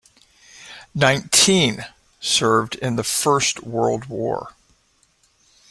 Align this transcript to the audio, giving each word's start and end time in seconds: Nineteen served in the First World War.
Nineteen 0.95 1.85
served 2.19 2.73
in 2.77 2.95
the 2.95 3.03
First 3.03 3.61
World 3.61 4.05
War. 4.05 4.55